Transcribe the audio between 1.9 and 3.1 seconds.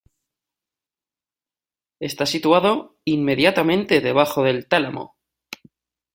Está situado